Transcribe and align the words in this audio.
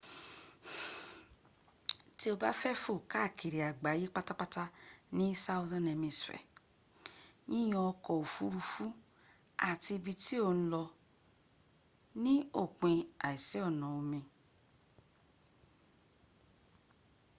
tí 2.17 2.27
o 2.33 2.35
bá 2.41 2.51
fẹ 2.61 2.71
fò 2.83 2.93
káàkiri 3.11 3.59
àgbáyè 3.69 4.05
pátápátá 4.15 4.63
ní 5.17 5.27
southern 5.43 5.87
hemishere 5.91 6.39
yíyan 7.51 7.83
ọka 7.91 8.11
òfurufú 8.21 8.85
àti 9.69 9.91
ibi 9.97 10.13
tí 10.23 10.35
ò 10.47 10.49
ǹ 10.59 10.61
lọ 10.71 10.83
ní 12.23 12.33
òpin 12.63 12.99
àìsí 13.27 13.57
ọ̀nà 13.67 13.85
omi 13.99 14.21